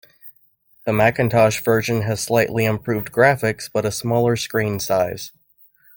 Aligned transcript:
The 0.87 0.93
Macintosh 0.93 1.61
version 1.63 2.01
has 2.01 2.19
slightly 2.21 2.65
improved 2.65 3.11
graphics, 3.11 3.69
but 3.71 3.85
a 3.85 3.91
smaller 3.91 4.35
screen 4.35 4.79
size. 4.79 5.31